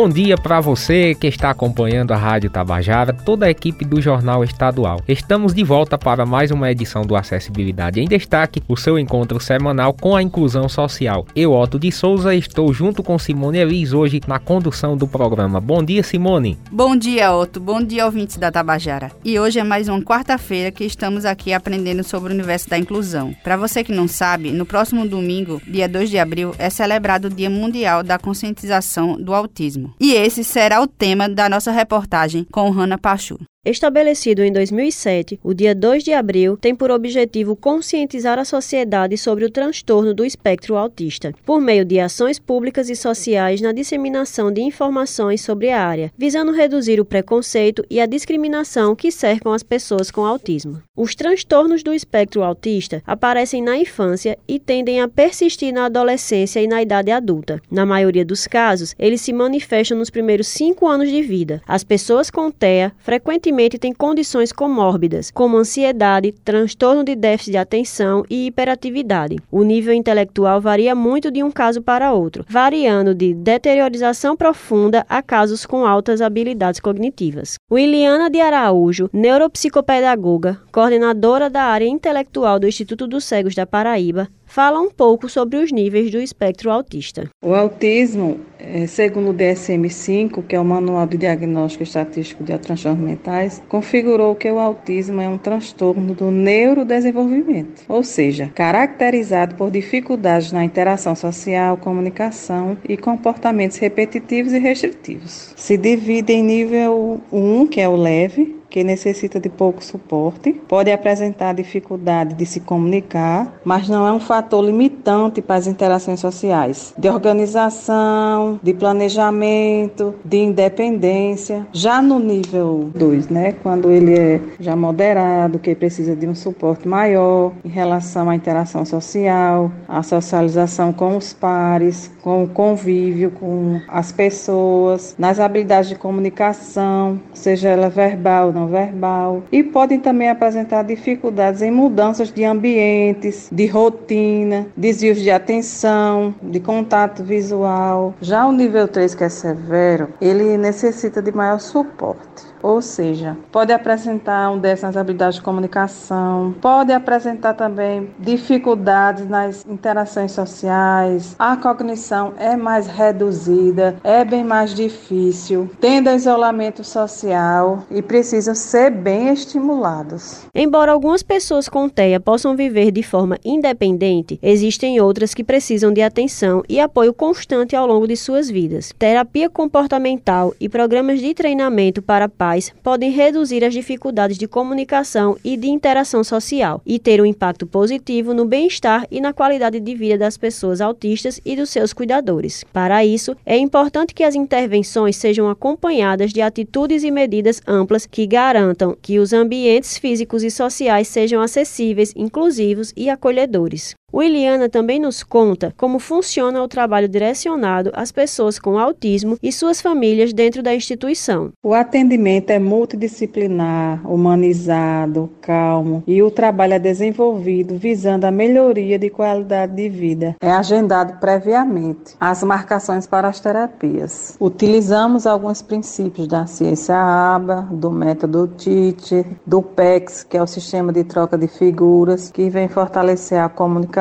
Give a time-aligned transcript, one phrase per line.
[0.00, 4.44] Bom dia para você que está acompanhando a Rádio Tabajara, toda a equipe do Jornal
[4.44, 5.00] Estadual.
[5.08, 9.92] Estamos de volta para mais uma edição do Acessibilidade em Destaque, o seu encontro semanal
[9.92, 11.26] com a inclusão social.
[11.34, 15.60] Eu, Otto de Souza, estou junto com Simone Elis hoje na condução do programa.
[15.60, 16.56] Bom dia, Simone.
[16.70, 17.58] Bom dia, Otto.
[17.58, 19.10] Bom dia, ouvintes da Tabajara.
[19.24, 23.34] E hoje é mais uma quarta-feira que estamos aqui aprendendo sobre o universo da inclusão.
[23.42, 27.30] Para você que não sabe, no próximo domingo, dia 2 de abril, é celebrado o
[27.30, 29.87] Dia Mundial da Conscientização do Autismo.
[30.00, 33.38] E esse será o tema da nossa reportagem com Hanna Pachu.
[33.70, 39.44] Estabelecido em 2007, o dia 2 de abril tem por objetivo conscientizar a sociedade sobre
[39.44, 44.62] o transtorno do espectro autista, por meio de ações públicas e sociais na disseminação de
[44.62, 50.10] informações sobre a área, visando reduzir o preconceito e a discriminação que cercam as pessoas
[50.10, 50.82] com autismo.
[50.96, 56.66] Os transtornos do espectro autista aparecem na infância e tendem a persistir na adolescência e
[56.66, 57.60] na idade adulta.
[57.70, 61.60] Na maioria dos casos, eles se manifestam nos primeiros cinco anos de vida.
[61.68, 67.56] As pessoas com TEA frequentemente frequentemente têm condições comórbidas, como ansiedade, transtorno de déficit de
[67.56, 69.36] atenção e hiperatividade.
[69.50, 75.20] O nível intelectual varia muito de um caso para outro, variando de deteriorização profunda a
[75.20, 77.56] casos com altas habilidades cognitivas.
[77.70, 84.80] Williana de Araújo, neuropsicopedagoga, coordenadora da área intelectual do Instituto dos Cegos da Paraíba, fala
[84.80, 87.30] um pouco sobre os níveis do espectro autista.
[87.44, 93.04] O autismo, é, segundo o DSM-5, que é o Manual de Diagnóstico Estatístico de Transtornos
[93.04, 100.50] Mentais, configurou que o autismo é um transtorno do neurodesenvolvimento, ou seja, caracterizado por dificuldades
[100.50, 105.52] na interação social, comunicação e comportamentos repetitivos e restritivos.
[105.56, 110.92] Se divide em nível 1, que é o leve, que necessita de pouco suporte, pode
[110.92, 116.94] apresentar dificuldade de se comunicar, mas não é um fator limitante para as interações sociais,
[116.96, 121.66] de organização, de planejamento, de independência.
[121.72, 126.86] Já no nível 2, né, quando ele é já moderado, que precisa de um suporte
[126.86, 133.80] maior em relação à interação social, à socialização com os pares, com o convívio com
[133.88, 140.82] as pessoas, nas habilidades de comunicação, seja ela verbal, não verbal, e podem também apresentar
[140.84, 148.14] dificuldades em mudanças de ambientes, de rotina, desvios de atenção, de contato visual.
[148.20, 152.47] Já o nível 3, que é severo, ele necessita de maior suporte.
[152.62, 159.64] Ou seja, pode apresentar um déficit nas habilidades de comunicação, pode apresentar também dificuldades nas
[159.66, 167.84] interações sociais, a cognição é mais reduzida, é bem mais difícil, tende a isolamento social
[167.90, 170.46] e precisam ser bem estimulados.
[170.54, 176.02] Embora algumas pessoas com TEA possam viver de forma independente, existem outras que precisam de
[176.02, 178.92] atenção e apoio constante ao longo de suas vidas.
[178.98, 185.36] Terapia comportamental e programas de treinamento para pais pais podem reduzir as dificuldades de comunicação
[185.44, 189.94] e de interação social e ter um impacto positivo no bem-estar e na qualidade de
[189.94, 192.64] vida das pessoas autistas e dos seus cuidadores.
[192.72, 198.26] Para isso, é importante que as intervenções sejam acompanhadas de atitudes e medidas amplas que
[198.26, 203.97] garantam que os ambientes físicos e sociais sejam acessíveis, inclusivos e acolhedores.
[204.10, 209.82] Williana também nos conta como funciona o trabalho direcionado às pessoas com autismo e suas
[209.82, 211.50] famílias dentro da instituição.
[211.62, 219.10] O atendimento é multidisciplinar, humanizado, calmo e o trabalho é desenvolvido visando a melhoria de
[219.10, 220.36] qualidade de vida.
[220.40, 224.38] É agendado previamente as marcações para as terapias.
[224.40, 230.94] Utilizamos alguns princípios da ciência ABA, do método TIT, do PEX, que é o sistema
[230.94, 233.97] de troca de figuras, que vem fortalecer a comunicação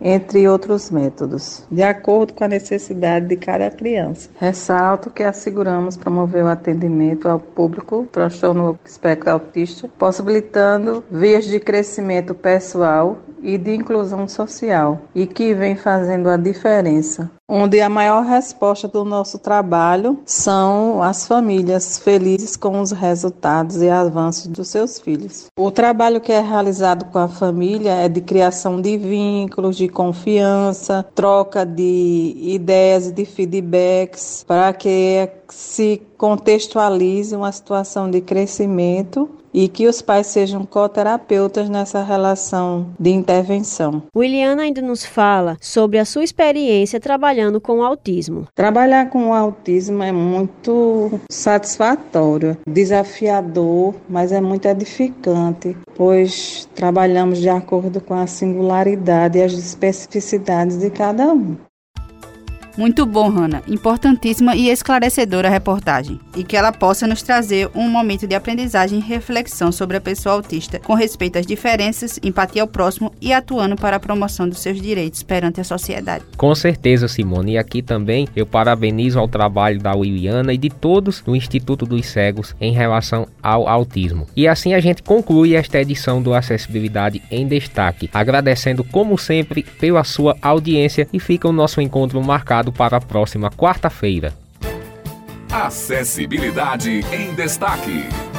[0.00, 4.28] entre outros métodos, de acordo com a necessidade de cada criança.
[4.38, 12.34] Ressalto que asseguramos promover o atendimento ao público transtorno espectro autista, possibilitando vias de crescimento
[12.34, 18.88] pessoal e de inclusão social, e que vem fazendo a diferença onde a maior resposta
[18.88, 25.48] do nosso trabalho são as famílias felizes com os resultados e avanços dos seus filhos.
[25.58, 31.04] O trabalho que é realizado com a família é de criação de vínculos, de confiança,
[31.14, 34.88] troca de ideias e de feedbacks para que
[35.52, 43.10] se contextualize uma situação de crescimento e que os pais sejam coterapeutas nessa relação de
[43.10, 44.02] intervenção.
[44.16, 48.46] Williana ainda nos fala sobre a sua experiência trabalhando com o autismo.
[48.54, 57.50] Trabalhar com o autismo é muito satisfatório, desafiador, mas é muito edificante, pois trabalhamos de
[57.50, 61.56] acordo com a singularidade e as especificidades de cada um.
[62.76, 63.62] Muito bom, Hanna.
[63.68, 66.18] Importantíssima e esclarecedora a reportagem.
[66.36, 70.34] E que ela possa nos trazer um momento de aprendizagem e reflexão sobre a pessoa
[70.34, 74.80] autista, com respeito às diferenças, empatia ao próximo e atuando para a promoção dos seus
[74.80, 76.24] direitos perante a sociedade.
[76.36, 77.52] Com certeza, Simone.
[77.52, 82.06] E aqui também eu parabenizo ao trabalho da Williana e de todos do Instituto dos
[82.06, 84.26] Cegos em relação ao autismo.
[84.34, 90.04] E assim a gente conclui esta edição do Acessibilidade em Destaque, agradecendo como sempre pela
[90.04, 94.32] sua audiência e fica o nosso encontro marcado marcado para a próxima quarta-feira.
[95.50, 98.31] Acessibilidade em Destaque.